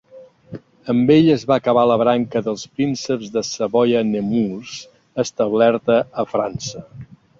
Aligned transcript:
Amb 0.93 1.11
ell 1.15 1.27
es 1.33 1.43
va 1.51 1.57
acabar 1.61 1.83
la 1.91 1.97
branca 2.03 2.41
dels 2.47 2.63
prínceps 2.77 3.29
de 3.35 3.43
Savoia-Nemours, 3.49 4.75
establerta 5.25 5.99
a 6.25 6.27
França. 6.33 6.87